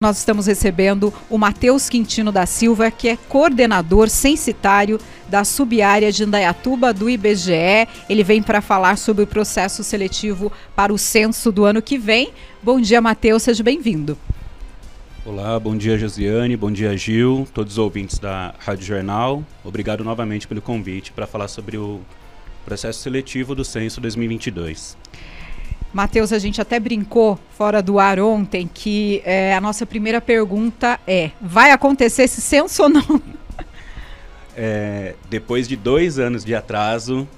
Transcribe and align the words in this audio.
Nós 0.00 0.18
estamos 0.18 0.46
recebendo 0.46 1.12
o 1.28 1.36
Matheus 1.36 1.88
Quintino 1.88 2.30
da 2.30 2.46
Silva, 2.46 2.88
que 2.88 3.08
é 3.08 3.16
coordenador 3.16 4.08
censitário 4.08 4.96
da 5.28 5.42
subárea 5.42 6.12
de 6.12 6.22
Indaiatuba 6.22 6.94
do 6.94 7.10
IBGE. 7.10 7.88
Ele 8.08 8.22
vem 8.22 8.40
para 8.40 8.60
falar 8.60 8.96
sobre 8.96 9.24
o 9.24 9.26
processo 9.26 9.82
seletivo 9.82 10.52
para 10.76 10.92
o 10.92 10.98
censo 10.98 11.50
do 11.50 11.64
ano 11.64 11.82
que 11.82 11.98
vem. 11.98 12.30
Bom 12.62 12.80
dia, 12.80 13.00
Matheus, 13.00 13.42
seja 13.42 13.60
bem-vindo. 13.64 14.16
Olá, 15.26 15.58
bom 15.58 15.76
dia, 15.76 15.98
Josiane, 15.98 16.56
bom 16.56 16.70
dia, 16.70 16.96
Gil, 16.96 17.48
todos 17.52 17.72
os 17.72 17.78
ouvintes 17.78 18.20
da 18.20 18.54
Rádio 18.56 18.86
Jornal. 18.86 19.42
Obrigado 19.64 20.04
novamente 20.04 20.46
pelo 20.46 20.62
convite 20.62 21.10
para 21.10 21.26
falar 21.26 21.48
sobre 21.48 21.76
o 21.76 22.00
processo 22.64 23.00
seletivo 23.00 23.52
do 23.52 23.64
censo 23.64 24.00
2022. 24.00 24.96
Matheus, 25.98 26.32
a 26.32 26.38
gente 26.38 26.60
até 26.60 26.78
brincou 26.78 27.36
fora 27.56 27.82
do 27.82 27.98
ar 27.98 28.20
ontem 28.20 28.70
que 28.72 29.20
é, 29.24 29.52
a 29.52 29.60
nossa 29.60 29.84
primeira 29.84 30.20
pergunta 30.20 30.96
é: 31.04 31.32
vai 31.40 31.72
acontecer 31.72 32.22
esse 32.22 32.40
censo 32.40 32.84
ou 32.84 32.88
não? 32.88 33.02
É, 34.60 35.14
depois 35.30 35.68
de 35.68 35.76
dois 35.76 36.18
anos 36.18 36.44
de 36.44 36.52
atraso, 36.52 37.28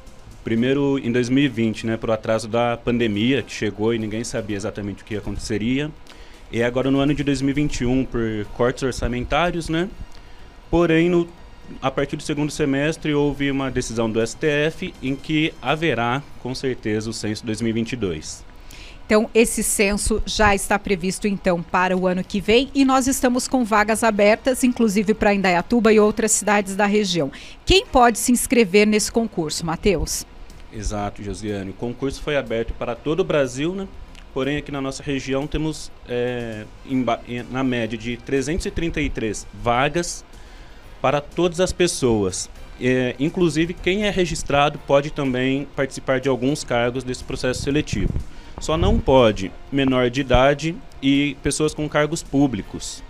primeiro 0.42 0.98
em 0.98 1.12
2020, 1.12 1.86
né, 1.86 1.96
por 1.98 2.10
atraso 2.10 2.48
da 2.48 2.78
pandemia 2.78 3.42
que 3.42 3.52
chegou 3.52 3.92
e 3.92 3.98
ninguém 3.98 4.24
sabia 4.24 4.56
exatamente 4.56 5.02
o 5.02 5.04
que 5.04 5.14
aconteceria, 5.18 5.90
e 6.50 6.62
agora 6.62 6.90
no 6.90 6.98
ano 6.98 7.12
de 7.12 7.22
2021 7.22 8.06
por 8.06 8.22
cortes 8.56 8.82
orçamentários, 8.82 9.68
né? 9.68 9.90
Porém, 10.70 11.10
no, 11.10 11.28
a 11.82 11.90
partir 11.90 12.16
do 12.16 12.22
segundo 12.22 12.50
semestre 12.50 13.12
houve 13.12 13.50
uma 13.50 13.70
decisão 13.70 14.10
do 14.10 14.26
STF 14.26 14.94
em 15.02 15.14
que 15.14 15.52
haverá, 15.60 16.22
com 16.42 16.54
certeza, 16.54 17.10
o 17.10 17.12
censo 17.12 17.44
2022. 17.44 18.48
Então, 19.10 19.28
esse 19.34 19.64
censo 19.64 20.22
já 20.24 20.54
está 20.54 20.78
previsto 20.78 21.26
então 21.26 21.60
para 21.60 21.96
o 21.96 22.06
ano 22.06 22.22
que 22.22 22.40
vem 22.40 22.70
e 22.72 22.84
nós 22.84 23.08
estamos 23.08 23.48
com 23.48 23.64
vagas 23.64 24.04
abertas, 24.04 24.62
inclusive 24.62 25.14
para 25.14 25.34
Indaiatuba 25.34 25.92
e 25.92 25.98
outras 25.98 26.30
cidades 26.30 26.76
da 26.76 26.86
região. 26.86 27.32
Quem 27.66 27.84
pode 27.84 28.20
se 28.20 28.30
inscrever 28.30 28.86
nesse 28.86 29.10
concurso, 29.10 29.66
Matheus? 29.66 30.24
Exato, 30.72 31.24
Josiane. 31.24 31.70
O 31.70 31.72
concurso 31.72 32.22
foi 32.22 32.36
aberto 32.36 32.72
para 32.74 32.94
todo 32.94 33.18
o 33.18 33.24
Brasil, 33.24 33.74
né? 33.74 33.88
Porém, 34.32 34.58
aqui 34.58 34.70
na 34.70 34.80
nossa 34.80 35.02
região 35.02 35.44
temos, 35.44 35.90
é, 36.08 36.64
em, 36.86 37.04
na 37.50 37.64
média, 37.64 37.98
de 37.98 38.16
333 38.16 39.44
vagas 39.52 40.24
para 41.02 41.20
todas 41.20 41.58
as 41.58 41.72
pessoas. 41.72 42.48
É, 42.80 43.16
inclusive, 43.18 43.74
quem 43.74 44.04
é 44.04 44.10
registrado 44.10 44.78
pode 44.86 45.10
também 45.10 45.66
participar 45.74 46.20
de 46.20 46.28
alguns 46.28 46.62
cargos 46.62 47.02
desse 47.02 47.24
processo 47.24 47.60
seletivo. 47.60 48.14
Só 48.60 48.76
não 48.76 48.98
pode 48.98 49.50
menor 49.72 50.10
de 50.10 50.20
idade 50.20 50.76
e 51.02 51.36
pessoas 51.42 51.74
com 51.74 51.88
cargos 51.88 52.22
públicos. 52.22 53.02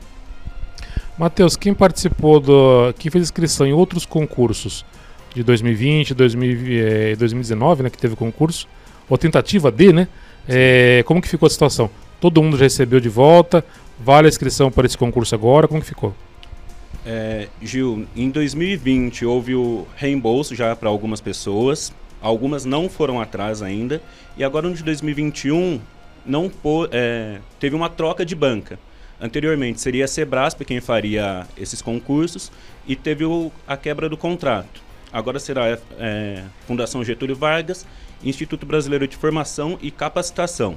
Matheus, 1.19 1.57
quem 1.57 1.75
participou 1.75 2.41
do. 2.41 2.95
quem 2.99 3.11
fez 3.11 3.25
inscrição 3.25 3.67
em 3.67 3.73
outros 3.73 4.07
concursos 4.07 4.87
de 5.35 5.43
2020, 5.43 6.15
2000, 6.15 7.17
2019, 7.19 7.83
né, 7.83 7.91
que 7.91 7.99
teve 7.99 8.17
concurso, 8.17 8.67
ou 9.09 9.19
tentativa 9.19 9.71
de, 9.71 9.93
né? 9.93 10.09
É, 10.49 11.03
como 11.05 11.21
que 11.21 11.29
ficou 11.29 11.47
a 11.47 11.51
situação? 11.51 11.91
Todo 12.21 12.43
mundo 12.43 12.57
já 12.57 12.65
recebeu 12.65 13.01
de 13.01 13.09
volta? 13.09 13.65
Vale 13.99 14.27
a 14.27 14.31
inscrição 14.31 14.71
para 14.71 14.87
esse 14.87 14.97
concurso 14.97 15.35
agora? 15.35 15.69
Como 15.69 15.81
que 15.81 15.87
ficou? 15.87 16.15
É, 17.05 17.49
Gil, 17.63 18.07
em 18.17 18.31
2020 18.31 19.25
houve 19.25 19.55
o 19.55 19.87
reembolso 19.97 20.55
já 20.55 20.75
para 20.77 20.89
algumas 20.89 21.21
pessoas, 21.21 21.93
algumas 22.21 22.65
não 22.65 22.89
foram 22.89 23.21
atrás 23.21 23.63
ainda, 23.63 24.03
e 24.37 24.45
agora 24.45 24.69
no 24.69 24.75
de 24.75 24.83
2021 24.83 25.81
não 26.25 26.51
é, 26.91 27.41
teve 27.59 27.75
uma 27.75 27.89
troca 27.89 28.25
de 28.25 28.35
banca. 28.35 28.79
Anteriormente 29.21 29.81
seria 29.81 30.07
a 30.07 30.09
Sebrasp 30.09 30.65
quem 30.65 30.81
faria 30.81 31.47
esses 31.57 31.83
concursos 31.83 32.51
e 32.87 32.97
teve 32.97 33.25
o, 33.25 33.53
a 33.67 33.77
quebra 33.77 34.09
do 34.09 34.17
contrato. 34.17 34.81
Agora 35.13 35.39
será 35.39 35.79
é, 35.99 36.45
Fundação 36.67 37.05
Getúlio 37.05 37.37
Vargas, 37.37 37.87
Instituto 38.25 38.65
Brasileiro 38.65 39.07
de 39.07 39.17
Formação 39.17 39.79
e 39.83 39.91
Capacitação. 39.91 40.77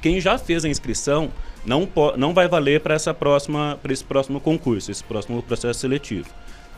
Quem 0.00 0.20
já 0.20 0.38
fez 0.38 0.64
a 0.64 0.68
inscrição 0.68 1.30
não, 1.64 1.88
não 2.16 2.32
vai 2.32 2.48
valer 2.48 2.80
para 2.80 2.96
esse 2.96 4.04
próximo 4.04 4.40
concurso, 4.40 4.90
esse 4.90 5.04
próximo 5.04 5.42
processo 5.42 5.80
seletivo. 5.80 6.28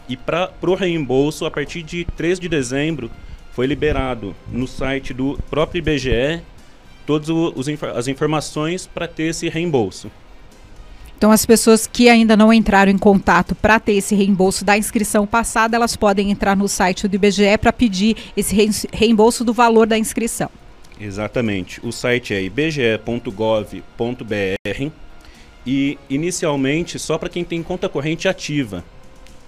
E 0.09 0.16
para 0.16 0.53
o 0.62 0.75
reembolso, 0.75 1.47
a 1.47 1.50
partir 1.50 1.82
de 1.82 2.04
3 2.16 2.38
de 2.38 2.48
dezembro, 2.48 3.10
foi 3.54 3.66
liberado 3.66 4.34
no 4.50 4.66
site 4.66 5.15
do 5.15 5.38
próprio 5.48 5.78
IBGE 5.78 6.42
todas 7.06 7.28
as 7.94 8.09
informações 8.09 8.87
para 8.87 9.06
ter 9.06 9.25
esse 9.25 9.48
reembolso. 9.48 10.10
Então, 11.16 11.31
as 11.31 11.47
pessoas 11.47 11.87
que 11.87 12.09
ainda 12.09 12.37
não 12.37 12.53
entraram 12.53 12.91
em 12.91 12.98
contato 12.98 13.54
para 13.54 13.78
ter 13.78 13.92
esse 13.92 14.15
reembolso 14.15 14.65
da 14.65 14.76
inscrição 14.76 15.26
passada, 15.26 15.76
elas 15.76 15.94
podem 15.97 16.31
entrar 16.31 16.56
no 16.56 16.69
site 16.69 17.06
do 17.06 17.15
IBGE 17.15 17.56
para 17.59 17.72
pedir 17.72 18.16
esse 18.37 18.56
reembolso 18.92 19.44
do 19.44 19.53
valor 19.53 19.86
da 19.86 19.97
inscrição. 19.97 20.50
Exatamente. 21.00 21.81
O 21.86 21.92
site 21.92 22.34
é 22.34 22.42
ibge.gov.br 22.42 23.31
e 25.66 25.98
inicialmente 26.10 26.98
só 26.98 27.16
para 27.16 27.28
quem 27.28 27.44
tem 27.44 27.62
conta 27.62 27.88
corrente 27.88 28.28
ativa 28.28 28.84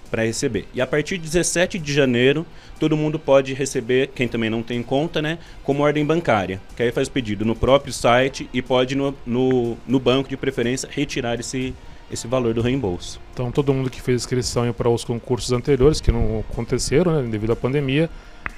para 0.07 0.23
receber. 0.23 0.65
E 0.73 0.81
a 0.81 0.87
partir 0.87 1.17
de 1.17 1.23
17 1.23 1.77
de 1.77 1.93
janeiro, 1.93 2.45
todo 2.79 2.97
mundo 2.97 3.19
pode 3.19 3.53
receber, 3.53 4.07
quem 4.15 4.27
também 4.27 4.49
não 4.49 4.63
tem 4.63 4.81
conta, 4.81 5.21
né, 5.21 5.37
como 5.63 5.83
ordem 5.83 6.05
bancária. 6.05 6.61
Que 6.75 6.83
aí 6.83 6.91
faz 6.91 7.07
o 7.07 7.11
pedido 7.11 7.45
no 7.45 7.55
próprio 7.55 7.93
site 7.93 8.49
e 8.53 8.61
pode 8.61 8.95
no, 8.95 9.13
no, 9.25 9.77
no 9.87 9.99
banco 9.99 10.29
de 10.29 10.37
preferência 10.37 10.89
retirar 10.91 11.39
esse, 11.39 11.73
esse 12.11 12.27
valor 12.27 12.53
do 12.53 12.61
reembolso. 12.61 13.19
Então 13.33 13.51
todo 13.51 13.73
mundo 13.73 13.89
que 13.89 14.01
fez 14.01 14.21
inscrição 14.21 14.71
para 14.73 14.89
os 14.89 15.03
concursos 15.03 15.51
anteriores, 15.51 16.01
que 16.01 16.11
não 16.11 16.43
aconteceram 16.49 17.21
né, 17.21 17.29
devido 17.29 17.51
à 17.51 17.55
pandemia, 17.55 18.09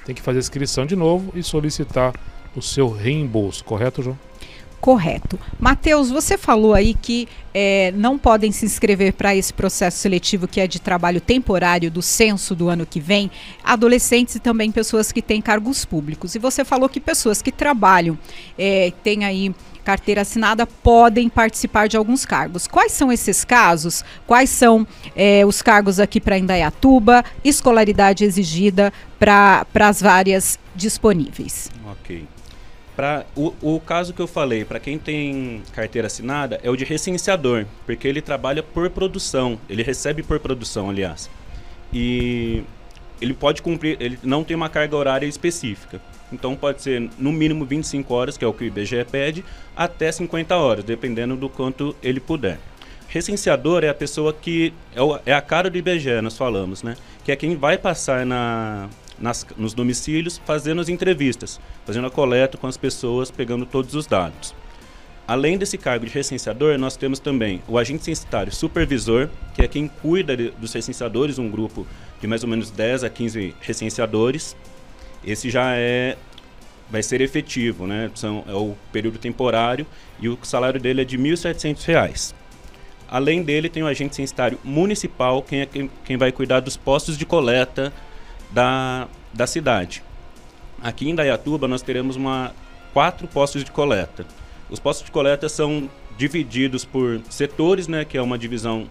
tem 0.04 0.14
que 0.14 0.22
fazer 0.22 0.38
inscrição 0.38 0.86
de 0.86 0.96
novo 0.96 1.32
e 1.34 1.42
solicitar 1.42 2.14
o 2.54 2.62
seu 2.62 2.90
reembolso, 2.90 3.64
correto, 3.64 4.02
João? 4.02 4.18
Correto. 4.80 5.38
Matheus, 5.58 6.10
você 6.10 6.38
falou 6.38 6.72
aí 6.72 6.94
que 6.94 7.28
é, 7.52 7.92
não 7.94 8.16
podem 8.16 8.50
se 8.50 8.64
inscrever 8.64 9.12
para 9.12 9.36
esse 9.36 9.52
processo 9.52 9.98
seletivo 9.98 10.48
que 10.48 10.58
é 10.58 10.66
de 10.66 10.80
trabalho 10.80 11.20
temporário 11.20 11.90
do 11.90 12.00
censo 12.00 12.54
do 12.54 12.68
ano 12.68 12.86
que 12.86 12.98
vem, 12.98 13.30
adolescentes 13.62 14.36
e 14.36 14.40
também 14.40 14.72
pessoas 14.72 15.12
que 15.12 15.20
têm 15.20 15.42
cargos 15.42 15.84
públicos. 15.84 16.34
E 16.34 16.38
você 16.38 16.64
falou 16.64 16.88
que 16.88 16.98
pessoas 16.98 17.42
que 17.42 17.52
trabalham, 17.52 18.18
é, 18.58 18.92
têm 19.02 19.24
aí 19.24 19.54
carteira 19.84 20.22
assinada, 20.22 20.66
podem 20.66 21.28
participar 21.28 21.88
de 21.88 21.96
alguns 21.96 22.24
cargos. 22.24 22.66
Quais 22.66 22.92
são 22.92 23.10
esses 23.12 23.44
casos? 23.44 24.04
Quais 24.26 24.48
são 24.48 24.86
é, 25.16 25.44
os 25.44 25.60
cargos 25.60 25.98
aqui 25.98 26.20
para 26.20 26.38
Indaiatuba? 26.38 27.24
Escolaridade 27.44 28.24
exigida 28.24 28.92
para 29.18 29.66
as 29.74 30.00
várias 30.00 30.58
disponíveis. 30.74 31.70
Ok. 31.84 32.26
Pra, 33.00 33.24
o, 33.34 33.54
o 33.62 33.80
caso 33.80 34.12
que 34.12 34.20
eu 34.20 34.26
falei, 34.26 34.62
para 34.62 34.78
quem 34.78 34.98
tem 34.98 35.62
carteira 35.72 36.06
assinada, 36.06 36.60
é 36.62 36.68
o 36.68 36.76
de 36.76 36.84
recenseador, 36.84 37.64
porque 37.86 38.06
ele 38.06 38.20
trabalha 38.20 38.62
por 38.62 38.90
produção, 38.90 39.58
ele 39.70 39.82
recebe 39.82 40.22
por 40.22 40.38
produção, 40.38 40.90
aliás. 40.90 41.30
E 41.94 42.62
ele 43.18 43.32
pode 43.32 43.62
cumprir, 43.62 43.96
ele 43.98 44.18
não 44.22 44.44
tem 44.44 44.54
uma 44.54 44.68
carga 44.68 44.94
horária 44.94 45.24
específica. 45.24 45.98
Então 46.30 46.54
pode 46.54 46.82
ser 46.82 47.08
no 47.16 47.32
mínimo 47.32 47.64
25 47.64 48.12
horas, 48.12 48.36
que 48.36 48.44
é 48.44 48.46
o 48.46 48.52
que 48.52 48.64
o 48.64 48.66
IBGE 48.66 49.02
pede, 49.10 49.42
até 49.74 50.12
50 50.12 50.54
horas, 50.54 50.84
dependendo 50.84 51.36
do 51.36 51.48
quanto 51.48 51.96
ele 52.02 52.20
puder. 52.20 52.58
Recenseador 53.08 53.82
é 53.82 53.88
a 53.88 53.94
pessoa 53.94 54.30
que 54.30 54.74
é, 54.94 55.30
é 55.30 55.32
a 55.32 55.40
cara 55.40 55.70
do 55.70 55.78
IBGE, 55.78 56.20
nós 56.20 56.36
falamos, 56.36 56.82
né? 56.82 56.98
Que 57.24 57.32
é 57.32 57.36
quem 57.36 57.56
vai 57.56 57.78
passar 57.78 58.26
na, 58.26 58.90
nas, 59.20 59.46
nos 59.56 59.74
domicílios, 59.74 60.40
fazendo 60.44 60.80
as 60.80 60.88
entrevistas, 60.88 61.60
fazendo 61.84 62.06
a 62.06 62.10
coleta 62.10 62.56
com 62.56 62.66
as 62.66 62.76
pessoas, 62.76 63.30
pegando 63.30 63.66
todos 63.66 63.94
os 63.94 64.06
dados. 64.06 64.54
Além 65.28 65.56
desse 65.56 65.78
cargo 65.78 66.06
de 66.06 66.12
recenseador, 66.12 66.76
nós 66.76 66.96
temos 66.96 67.20
também 67.20 67.62
o 67.68 67.78
agente 67.78 68.04
censitário 68.04 68.52
supervisor, 68.52 69.28
que 69.54 69.62
é 69.62 69.68
quem 69.68 69.86
cuida 69.86 70.36
de, 70.36 70.50
dos 70.50 70.72
recenseadores, 70.72 71.38
um 71.38 71.48
grupo 71.48 71.86
de 72.20 72.26
mais 72.26 72.42
ou 72.42 72.48
menos 72.48 72.70
10 72.70 73.04
a 73.04 73.10
15 73.10 73.54
recenseadores. 73.60 74.56
Esse 75.24 75.48
já 75.48 75.76
é 75.76 76.16
vai 76.90 77.02
ser 77.02 77.20
efetivo, 77.20 77.86
né? 77.86 78.10
São, 78.16 78.42
é 78.48 78.52
o 78.52 78.74
período 78.90 79.18
temporário 79.18 79.86
e 80.18 80.28
o 80.28 80.36
salário 80.42 80.80
dele 80.80 81.02
é 81.02 81.04
de 81.04 81.16
R$ 81.16 81.22
1.700. 81.22 82.34
Além 83.08 83.42
dele, 83.42 83.68
tem 83.68 83.82
o 83.82 83.86
agente 83.86 84.16
censitário 84.16 84.58
municipal, 84.64 85.42
quem 85.42 85.60
é 85.60 85.66
quem, 85.66 85.90
quem 86.04 86.16
vai 86.16 86.32
cuidar 86.32 86.58
dos 86.58 86.76
postos 86.76 87.16
de 87.16 87.24
coleta 87.24 87.92
da, 88.52 89.08
da 89.32 89.46
cidade. 89.46 90.02
Aqui 90.82 91.08
em 91.08 91.14
Dayatuba 91.14 91.68
nós 91.68 91.82
teremos 91.82 92.16
uma, 92.16 92.54
quatro 92.92 93.26
postos 93.28 93.64
de 93.64 93.70
coleta. 93.70 94.24
Os 94.68 94.78
postos 94.78 95.04
de 95.04 95.12
coleta 95.12 95.48
são 95.48 95.88
divididos 96.16 96.84
por 96.84 97.20
setores, 97.28 97.88
né, 97.88 98.04
que 98.04 98.16
é 98.16 98.22
uma 98.22 98.38
divisão 98.38 98.86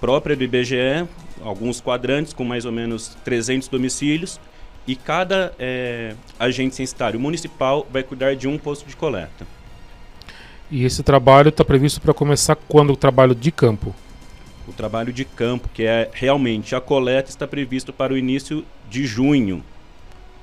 própria 0.00 0.34
do 0.34 0.42
IBGE, 0.42 1.06
alguns 1.42 1.80
quadrantes 1.80 2.32
com 2.32 2.44
mais 2.44 2.64
ou 2.64 2.72
menos 2.72 3.16
300 3.24 3.68
domicílios, 3.68 4.40
e 4.86 4.96
cada 4.96 5.52
é, 5.58 6.14
agente 6.38 6.74
censitário 6.74 7.18
municipal 7.20 7.86
vai 7.90 8.02
cuidar 8.02 8.34
de 8.34 8.48
um 8.48 8.58
posto 8.58 8.86
de 8.88 8.96
coleta. 8.96 9.46
E 10.70 10.84
esse 10.84 11.02
trabalho 11.02 11.50
está 11.50 11.64
previsto 11.64 12.00
para 12.00 12.12
começar 12.14 12.56
quando 12.56 12.92
o 12.92 12.96
trabalho 12.96 13.34
de 13.34 13.52
campo? 13.52 13.94
O 14.72 14.74
trabalho 14.74 15.12
de 15.12 15.26
campo, 15.26 15.68
que 15.74 15.82
é 15.82 16.10
realmente 16.14 16.74
a 16.74 16.80
coleta, 16.80 17.28
está 17.28 17.46
previsto 17.46 17.92
para 17.92 18.14
o 18.14 18.16
início 18.16 18.64
de 18.88 19.04
junho. 19.04 19.62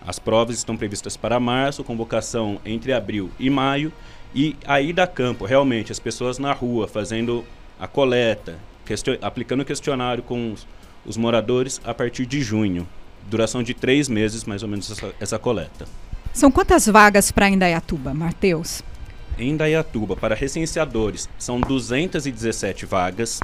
As 0.06 0.20
provas 0.20 0.56
estão 0.56 0.78
previstas 0.78 1.18
para 1.18 1.40
março, 1.40 1.84
convocação 1.84 2.62
entre 2.64 2.94
abril 2.94 3.32
e 3.40 3.50
maio. 3.50 3.92
E 4.34 4.56
aí 4.68 4.94
da 4.94 5.08
campo, 5.08 5.46
realmente, 5.46 5.92
as 5.92 6.00
pessoas 6.00 6.38
na 6.38 6.54
rua 6.54 6.88
fazendo 6.88 7.44
a 7.80 7.88
coleta, 7.88 8.60
question 8.86 9.18
aplicando 9.20 9.62
o 9.62 9.66
questionário 9.66 10.22
com 10.22 10.54
os, 10.54 10.68
os, 11.04 11.18
moradores 11.18 11.82
a 11.84 11.92
partir 11.92 12.28
de 12.28 12.40
junho. 12.40 12.88
Duração 13.28 13.64
de 13.64 13.74
três 13.74 14.08
meses, 14.08 14.44
mais 14.44 14.62
ou 14.62 14.70
menos, 14.70 14.92
essa, 14.92 15.12
essa 15.20 15.40
coleta. 15.40 15.88
São 16.32 16.52
quantas 16.52 16.86
vagas 16.86 17.32
para 17.32 17.50
Indaiatuba, 17.50 18.14
Mateus? 18.14 18.84
Em 19.40 19.50
Indaiatuba, 19.50 20.16
para 20.16 20.36
recenseadores, 20.36 21.28
são 21.40 21.60
217 21.60 22.86
vagas. 22.86 23.40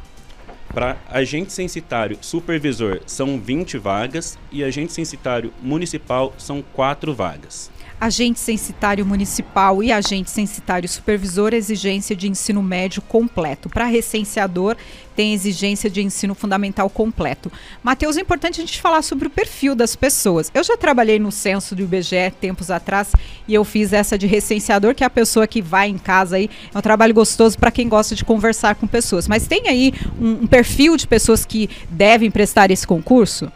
Para 0.73 0.97
agente 1.09 1.53
censitário 1.53 2.17
supervisor, 2.21 3.01
são 3.05 3.39
20 3.39 3.77
vagas. 3.77 4.37
E 4.51 4.63
agente 4.63 4.93
censitário 4.93 5.53
municipal, 5.61 6.33
são 6.37 6.61
4 6.73 7.13
vagas 7.13 7.71
agente 7.99 8.39
censitário 8.39 9.05
municipal 9.05 9.81
e 9.81 9.91
agente 9.91 10.29
censitário 10.29 10.87
supervisor, 10.87 11.53
exigência 11.53 12.15
de 12.15 12.27
ensino 12.29 12.61
médio 12.61 13.01
completo. 13.01 13.69
Para 13.69 13.85
recenseador, 13.85 14.75
tem 15.15 15.33
exigência 15.33 15.89
de 15.89 16.01
ensino 16.01 16.35
fundamental 16.35 16.89
completo. 16.89 17.51
Matheus, 17.81 18.17
é 18.17 18.21
importante 18.21 18.61
a 18.61 18.65
gente 18.65 18.81
falar 18.81 19.01
sobre 19.01 19.27
o 19.27 19.31
perfil 19.31 19.73
das 19.73 19.95
pessoas. 19.95 20.51
Eu 20.53 20.63
já 20.63 20.75
trabalhei 20.75 21.17
no 21.17 21.31
censo 21.31 21.75
do 21.75 21.83
IBGE 21.83 22.31
tempos 22.39 22.69
atrás 22.69 23.13
e 23.47 23.53
eu 23.53 23.63
fiz 23.63 23.93
essa 23.93 24.17
de 24.17 24.27
recenseador, 24.27 24.93
que 24.93 25.03
é 25.03 25.07
a 25.07 25.09
pessoa 25.09 25.47
que 25.47 25.61
vai 25.61 25.87
em 25.87 25.97
casa 25.97 26.35
aí. 26.35 26.49
É 26.73 26.77
um 26.77 26.81
trabalho 26.81 27.13
gostoso 27.13 27.57
para 27.57 27.71
quem 27.71 27.87
gosta 27.87 28.13
de 28.13 28.25
conversar 28.25 28.75
com 28.75 28.87
pessoas. 28.87 29.27
Mas 29.27 29.47
tem 29.47 29.67
aí 29.67 29.93
um, 30.19 30.43
um 30.43 30.47
perfil 30.47 30.97
de 30.97 31.07
pessoas 31.07 31.45
que 31.45 31.69
devem 31.89 32.29
prestar 32.29 32.69
esse 32.69 32.85
concurso? 32.85 33.51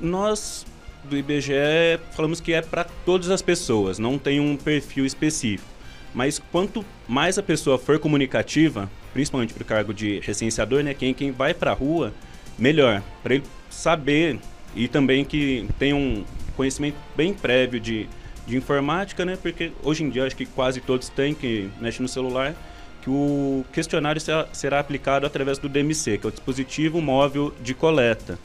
Nós 0.00 0.64
do 1.08 1.16
IBGE 1.16 2.00
falamos 2.12 2.40
que 2.40 2.52
é 2.52 2.62
para 2.62 2.84
todas 3.04 3.30
as 3.30 3.42
pessoas, 3.42 3.98
não 3.98 4.18
tem 4.18 4.40
um 4.40 4.56
perfil 4.56 5.04
específico. 5.04 5.68
Mas 6.14 6.40
quanto 6.52 6.84
mais 7.08 7.38
a 7.38 7.42
pessoa 7.42 7.76
for 7.76 7.98
comunicativa, 7.98 8.90
principalmente 9.12 9.52
para 9.52 9.62
o 9.62 9.66
cargo 9.66 9.92
de 9.92 10.20
recenseador, 10.20 10.82
né, 10.82 10.94
quem, 10.94 11.12
quem 11.12 11.32
vai 11.32 11.52
para 11.52 11.72
a 11.72 11.74
rua, 11.74 12.12
melhor, 12.58 13.02
para 13.22 13.34
ele 13.34 13.44
saber 13.68 14.38
e 14.76 14.86
também 14.86 15.24
que 15.24 15.68
tenha 15.78 15.96
um 15.96 16.24
conhecimento 16.56 16.96
bem 17.16 17.34
prévio 17.34 17.80
de, 17.80 18.08
de 18.46 18.56
informática, 18.56 19.24
né, 19.24 19.36
porque 19.40 19.72
hoje 19.82 20.04
em 20.04 20.10
dia 20.10 20.24
acho 20.24 20.36
que 20.36 20.46
quase 20.46 20.80
todos 20.80 21.08
têm 21.08 21.34
que 21.34 21.68
mexe 21.80 22.00
no 22.00 22.08
celular, 22.08 22.54
que 23.02 23.10
o 23.10 23.64
questionário 23.72 24.20
será, 24.20 24.48
será 24.52 24.80
aplicado 24.80 25.26
através 25.26 25.58
do 25.58 25.68
DMC, 25.68 26.18
que 26.18 26.26
é 26.26 26.28
o 26.28 26.32
dispositivo 26.32 27.02
móvel 27.02 27.52
de 27.60 27.74
coleta. 27.74 28.38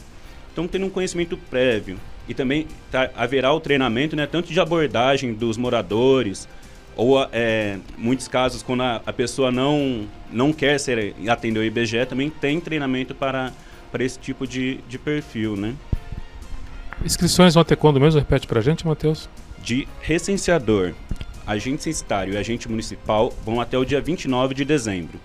Então, 0.52 0.68
tendo 0.68 0.88
um 0.88 0.90
conhecimento 0.90 1.38
prévio 1.38 1.98
e 2.30 2.34
também 2.36 2.68
tá, 2.92 3.10
haverá 3.16 3.52
o 3.52 3.60
treinamento, 3.60 4.16
né, 4.16 4.28
tanto 4.28 4.54
de 4.54 4.60
abordagem 4.60 5.34
dos 5.34 5.58
moradores, 5.58 6.48
ou 6.96 7.28
é, 7.32 7.80
muitos 7.98 8.28
casos 8.28 8.62
quando 8.62 8.84
a, 8.84 9.02
a, 9.04 9.12
pessoa 9.12 9.52
não, 9.52 10.08
não 10.32 10.54
quer 10.54 10.80
ser 10.80 11.16
atender 11.28 11.60
o 11.60 11.64
IBGE, 11.64 12.06
também 12.06 12.30
tem 12.30 12.60
treinamento 12.60 13.16
para, 13.16 13.52
para 13.92 14.04
esse 14.04 14.20
tipo 14.20 14.46
de, 14.46 14.80
de 14.88 15.00
perfil, 15.00 15.56
né? 15.56 15.74
Inscrições 17.04 17.56
vão 17.56 17.64
ter 17.64 17.78
quando 17.78 18.00
mesmo? 18.00 18.20
Repete 18.20 18.46
para 18.46 18.60
a 18.60 18.62
gente, 18.62 18.86
Matheus. 18.86 19.28
De 19.64 19.88
recenseador, 20.02 20.94
agente 21.48 21.82
censitário 21.82 22.34
e 22.34 22.38
agente 22.38 22.70
municipal 22.70 23.34
vão 23.44 23.60
até 23.60 23.78
o 23.78 23.84
dia 23.84 24.02
29 24.02 24.54
de 24.54 24.66
dezembro. 24.66 25.20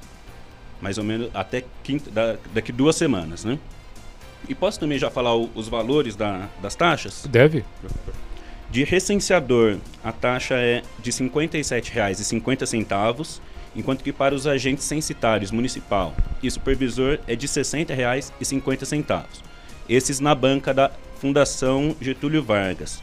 Mais 0.80 0.96
ou 0.96 1.04
menos 1.04 1.28
até 1.34 1.64
quinta, 1.82 2.10
da, 2.10 2.36
daqui 2.54 2.72
duas 2.72 2.96
semanas, 2.96 3.44
né? 3.44 3.58
E 4.48 4.54
posso 4.54 4.80
também 4.80 4.98
já 4.98 5.10
falar 5.10 5.34
o, 5.34 5.50
os 5.54 5.68
valores 5.68 6.16
da, 6.16 6.48
das 6.60 6.74
taxas? 6.74 7.26
Deve. 7.28 7.64
De 8.70 8.84
recenseador, 8.84 9.78
a 10.02 10.12
taxa 10.12 10.54
é 10.56 10.82
de 10.98 11.10
R$ 11.10 11.16
57,50, 11.16 13.40
enquanto 13.76 14.02
que 14.02 14.12
para 14.12 14.34
os 14.34 14.46
agentes 14.46 14.84
censitários 14.84 15.50
municipal 15.50 16.14
e 16.42 16.50
supervisor 16.50 17.18
é 17.26 17.34
de 17.36 17.46
R$ 17.46 17.52
60,50. 17.52 19.24
Esses 19.88 20.20
na 20.20 20.34
banca 20.34 20.74
da 20.74 20.90
Fundação 21.20 21.96
Getúlio 22.00 22.42
Vargas. 22.42 23.02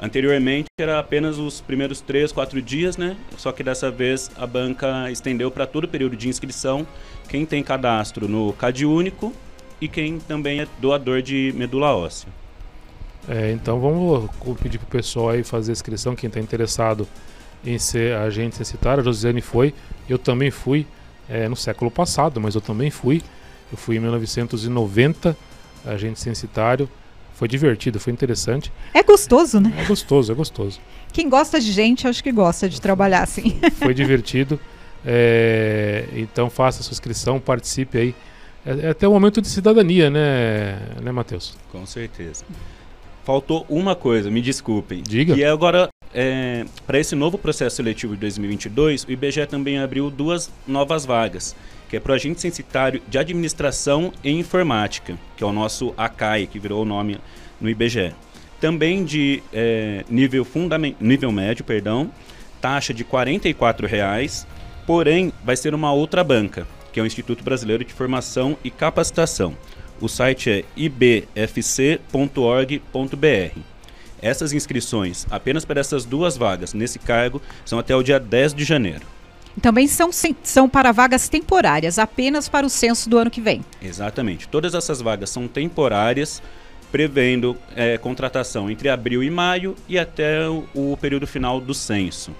Anteriormente 0.00 0.68
era 0.78 0.98
apenas 0.98 1.38
os 1.38 1.60
primeiros 1.60 2.00
três, 2.00 2.30
quatro 2.30 2.62
dias, 2.62 2.96
né? 2.96 3.16
Só 3.36 3.50
que 3.50 3.64
dessa 3.64 3.90
vez 3.90 4.30
a 4.36 4.46
banca 4.46 5.10
estendeu 5.10 5.50
para 5.50 5.66
todo 5.66 5.84
o 5.84 5.88
período 5.88 6.16
de 6.16 6.28
inscrição 6.28 6.86
quem 7.28 7.44
tem 7.44 7.62
cadastro 7.62 8.28
no 8.28 8.52
CAD 8.52 8.86
único 8.86 9.32
e 9.80 9.88
quem 9.88 10.18
também 10.18 10.60
é 10.60 10.68
doador 10.80 11.20
de 11.20 11.52
medula 11.56 11.94
óssea. 11.94 12.28
É, 13.28 13.52
então 13.52 13.78
vamos 13.78 14.30
pedir 14.62 14.78
para 14.78 14.86
o 14.86 14.90
pessoal 14.90 15.30
aí 15.30 15.44
fazer 15.44 15.72
a 15.72 15.74
inscrição, 15.74 16.16
quem 16.16 16.28
está 16.28 16.40
interessado 16.40 17.06
em 17.64 17.78
ser 17.78 18.14
agente 18.16 18.56
censitário. 18.56 19.00
A 19.00 19.04
Josiane 19.04 19.40
foi, 19.40 19.74
eu 20.08 20.18
também 20.18 20.50
fui 20.50 20.86
é, 21.28 21.48
no 21.48 21.56
século 21.56 21.90
passado, 21.90 22.40
mas 22.40 22.54
eu 22.54 22.60
também 22.60 22.90
fui. 22.90 23.22
Eu 23.70 23.76
fui 23.76 23.96
em 23.96 24.00
1990, 24.00 25.36
agente 25.84 26.20
censitário. 26.20 26.88
Foi 27.38 27.46
divertido, 27.46 28.00
foi 28.00 28.12
interessante. 28.12 28.72
É 28.92 29.00
gostoso, 29.00 29.60
né? 29.60 29.72
É 29.78 29.84
gostoso, 29.84 30.32
é 30.32 30.34
gostoso. 30.34 30.80
Quem 31.12 31.28
gosta 31.28 31.60
de 31.60 31.70
gente, 31.70 32.08
acho 32.08 32.20
que 32.20 32.32
gosta 32.32 32.68
de 32.68 32.80
trabalhar 32.80 33.22
assim. 33.22 33.60
Foi 33.78 33.94
divertido. 33.94 34.58
É, 35.06 36.08
então 36.16 36.50
faça 36.50 36.80
a 36.80 36.82
sua 36.82 36.90
inscrição, 36.90 37.38
participe 37.38 37.96
aí. 37.96 38.14
É, 38.66 38.86
é 38.86 38.90
até 38.90 39.06
o 39.06 39.12
um 39.12 39.14
momento 39.14 39.40
de 39.40 39.46
cidadania, 39.46 40.10
né, 40.10 40.80
né 41.00 41.12
Matheus? 41.12 41.56
Com 41.70 41.86
certeza. 41.86 42.44
Faltou 43.22 43.64
uma 43.68 43.94
coisa, 43.94 44.28
me 44.32 44.42
desculpem. 44.42 45.00
Diga. 45.00 45.36
E 45.36 45.44
é 45.44 45.48
agora, 45.48 45.88
é, 46.12 46.64
para 46.88 46.98
esse 46.98 47.14
novo 47.14 47.38
processo 47.38 47.76
seletivo 47.76 48.14
de 48.14 48.20
2022, 48.20 49.04
o 49.04 49.12
IBGE 49.12 49.46
também 49.46 49.78
abriu 49.78 50.10
duas 50.10 50.50
novas 50.66 51.06
vagas 51.06 51.54
que 51.88 51.96
é 51.96 52.00
para 52.00 52.12
o 52.12 52.14
agente 52.14 52.40
censitário 52.40 53.00
de 53.08 53.18
administração 53.18 54.12
e 54.22 54.30
informática, 54.30 55.18
que 55.36 55.42
é 55.42 55.46
o 55.46 55.52
nosso 55.52 55.94
ACAI, 55.96 56.46
que 56.46 56.58
virou 56.58 56.82
o 56.82 56.84
nome 56.84 57.18
no 57.60 57.68
IBGE. 57.68 58.14
Também 58.60 59.04
de 59.04 59.42
é, 59.52 60.04
nível, 60.08 60.46
nível 61.00 61.32
médio, 61.32 61.64
perdão, 61.64 62.10
taxa 62.60 62.92
de 62.92 63.02
R$ 63.02 63.08
44,00, 63.10 64.46
porém 64.86 65.32
vai 65.44 65.56
ser 65.56 65.74
uma 65.74 65.92
outra 65.92 66.22
banca, 66.22 66.66
que 66.92 67.00
é 67.00 67.02
o 67.02 67.06
Instituto 67.06 67.42
Brasileiro 67.44 67.84
de 67.84 67.92
Formação 67.92 68.56
e 68.62 68.70
Capacitação. 68.70 69.56
O 70.00 70.08
site 70.08 70.50
é 70.50 70.64
ibfc.org.br. 70.76 71.98
Essas 74.20 74.52
inscrições, 74.52 75.26
apenas 75.30 75.64
para 75.64 75.80
essas 75.80 76.04
duas 76.04 76.36
vagas 76.36 76.74
nesse 76.74 76.98
cargo, 76.98 77.40
são 77.64 77.78
até 77.78 77.94
o 77.94 78.02
dia 78.02 78.18
10 78.18 78.54
de 78.54 78.64
janeiro. 78.64 79.17
Também 79.60 79.86
são, 79.86 80.10
são 80.42 80.68
para 80.68 80.92
vagas 80.92 81.28
temporárias, 81.28 81.98
apenas 81.98 82.48
para 82.48 82.66
o 82.66 82.70
censo 82.70 83.08
do 83.08 83.18
ano 83.18 83.30
que 83.30 83.40
vem. 83.40 83.64
Exatamente. 83.82 84.48
Todas 84.48 84.74
essas 84.74 85.00
vagas 85.00 85.30
são 85.30 85.48
temporárias, 85.48 86.42
prevendo 86.90 87.56
é, 87.76 87.98
contratação 87.98 88.70
entre 88.70 88.88
abril 88.88 89.22
e 89.22 89.30
maio 89.30 89.74
e 89.88 89.98
até 89.98 90.48
o, 90.48 90.64
o 90.74 90.96
período 90.96 91.26
final 91.26 91.60
do 91.60 91.74
censo. 91.74 92.34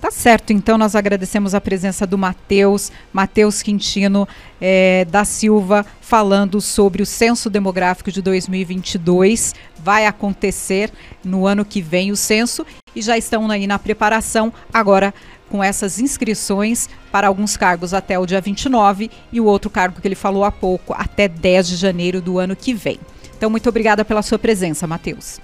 Tá 0.00 0.10
certo, 0.10 0.50
então 0.50 0.78
nós 0.78 0.94
agradecemos 0.94 1.54
a 1.54 1.60
presença 1.60 2.06
do 2.06 2.16
Matheus, 2.16 2.90
Matheus 3.12 3.60
Quintino 3.60 4.26
é, 4.58 5.04
da 5.04 5.26
Silva, 5.26 5.84
falando 6.00 6.58
sobre 6.58 7.02
o 7.02 7.06
censo 7.06 7.50
demográfico 7.50 8.10
de 8.10 8.22
2022. 8.22 9.54
Vai 9.78 10.06
acontecer 10.06 10.90
no 11.22 11.46
ano 11.46 11.66
que 11.66 11.82
vem 11.82 12.10
o 12.10 12.16
censo 12.16 12.64
e 12.96 13.02
já 13.02 13.18
estão 13.18 13.50
aí 13.50 13.66
na 13.66 13.78
preparação 13.78 14.50
agora 14.72 15.12
com 15.50 15.62
essas 15.62 15.98
inscrições 15.98 16.88
para 17.12 17.28
alguns 17.28 17.58
cargos 17.58 17.92
até 17.92 18.18
o 18.18 18.24
dia 18.24 18.40
29 18.40 19.10
e 19.30 19.38
o 19.38 19.44
outro 19.44 19.68
cargo 19.68 20.00
que 20.00 20.08
ele 20.08 20.14
falou 20.14 20.44
há 20.44 20.50
pouco 20.50 20.94
até 20.96 21.28
10 21.28 21.68
de 21.68 21.76
janeiro 21.76 22.22
do 22.22 22.38
ano 22.38 22.56
que 22.56 22.72
vem. 22.72 22.98
Então, 23.36 23.50
muito 23.50 23.68
obrigada 23.68 24.02
pela 24.02 24.22
sua 24.22 24.38
presença, 24.38 24.86
Matheus. 24.86 25.40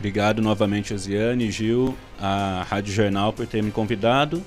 Obrigado 0.00 0.40
novamente, 0.40 0.94
Osiane, 0.94 1.52
Gil, 1.52 1.94
a 2.18 2.64
Rádio 2.66 2.90
Jornal 2.90 3.34
por 3.34 3.46
ter 3.46 3.62
me 3.62 3.70
convidado. 3.70 4.42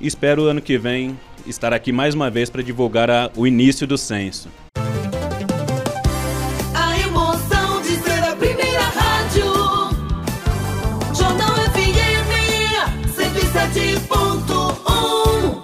Espero 0.00 0.46
ano 0.46 0.60
que 0.60 0.76
vem 0.76 1.16
estar 1.46 1.72
aqui 1.72 1.92
mais 1.92 2.12
uma 2.12 2.28
vez 2.28 2.50
para 2.50 2.60
divulgar 2.60 3.08
a, 3.08 3.30
o 3.36 3.46
início 3.46 3.86
do 3.86 3.96
censo. 3.96 4.48